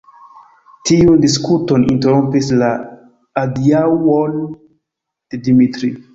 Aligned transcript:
Tiun 0.89 1.19
diskuton 1.25 1.85
interrompis 1.93 2.49
la 2.63 2.71
adiaŭoj 3.43 4.27
de 4.41 5.43
Dimitri. 5.47 5.95